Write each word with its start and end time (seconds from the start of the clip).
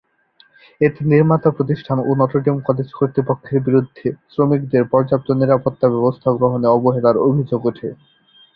এতে 0.81 1.01
নির্মাতা 1.11 1.49
প্রতিষ্ঠান 1.57 1.97
ও 2.01 2.11
নটর 2.19 2.41
ডেম 2.45 2.57
কলেজ 2.67 2.87
কর্তৃপক্ষের 2.97 3.59
বিরুদ্ধে 3.67 4.07
শ্রমিকদের 4.31 4.83
পর্যাপ্ত 4.93 5.27
নিরাপত্তা 5.39 5.87
ব্যবস্থা 5.93 6.29
গ্রহণে 6.37 6.67
অবহেলার 6.69 7.17
অভিযোগ 7.27 7.61
ওঠে। 7.69 7.89